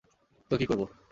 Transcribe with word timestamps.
তো 0.51 0.53
কী 0.57 0.65
করবো? 0.65 0.85